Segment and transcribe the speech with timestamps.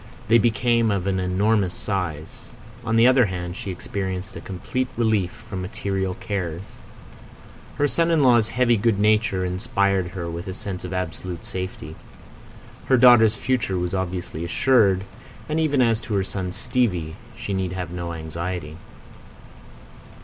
[0.29, 2.45] They became of an enormous size.
[2.83, 6.63] On the other hand, she experienced a complete relief from material cares.
[7.75, 11.95] Her son in law's heavy good nature inspired her with a sense of absolute safety.
[12.85, 15.03] Her daughter's future was obviously assured,
[15.47, 18.77] and even as to her son Stevie she need have no anxiety.